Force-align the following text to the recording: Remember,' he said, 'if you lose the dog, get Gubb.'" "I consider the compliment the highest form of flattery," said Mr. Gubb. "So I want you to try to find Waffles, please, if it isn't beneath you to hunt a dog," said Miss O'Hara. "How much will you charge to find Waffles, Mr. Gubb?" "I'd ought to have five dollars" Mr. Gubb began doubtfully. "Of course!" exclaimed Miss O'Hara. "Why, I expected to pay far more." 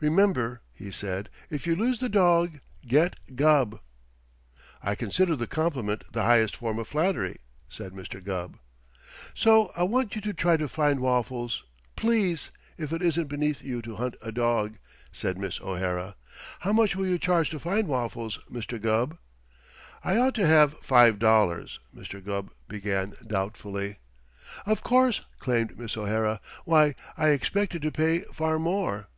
Remember,' 0.00 0.62
he 0.72 0.90
said, 0.92 1.28
'if 1.50 1.66
you 1.66 1.76
lose 1.76 1.98
the 1.98 2.08
dog, 2.08 2.60
get 2.86 3.18
Gubb.'" 3.34 3.80
"I 4.80 4.94
consider 4.94 5.34
the 5.36 5.48
compliment 5.48 6.04
the 6.12 6.22
highest 6.22 6.56
form 6.56 6.78
of 6.78 6.86
flattery," 6.88 7.38
said 7.68 7.92
Mr. 7.92 8.22
Gubb. 8.24 8.58
"So 9.34 9.72
I 9.76 9.82
want 9.82 10.14
you 10.14 10.22
to 10.22 10.32
try 10.32 10.56
to 10.56 10.68
find 10.68 11.00
Waffles, 11.00 11.64
please, 11.96 12.52
if 12.78 12.92
it 12.92 13.02
isn't 13.02 13.26
beneath 13.26 13.60
you 13.60 13.82
to 13.82 13.96
hunt 13.96 14.14
a 14.22 14.30
dog," 14.32 14.76
said 15.12 15.36
Miss 15.36 15.60
O'Hara. 15.60 16.14
"How 16.60 16.72
much 16.72 16.94
will 16.96 17.06
you 17.06 17.18
charge 17.18 17.50
to 17.50 17.58
find 17.58 17.88
Waffles, 17.88 18.38
Mr. 18.50 18.80
Gubb?" 18.80 19.18
"I'd 20.04 20.16
ought 20.18 20.34
to 20.36 20.46
have 20.46 20.76
five 20.80 21.18
dollars" 21.18 21.80
Mr. 21.94 22.24
Gubb 22.24 22.52
began 22.68 23.14
doubtfully. 23.26 23.96
"Of 24.64 24.82
course!" 24.82 25.22
exclaimed 25.34 25.76
Miss 25.78 25.96
O'Hara. 25.96 26.40
"Why, 26.64 26.94
I 27.18 27.30
expected 27.30 27.82
to 27.82 27.90
pay 27.90 28.20
far 28.32 28.58
more." 28.60 29.08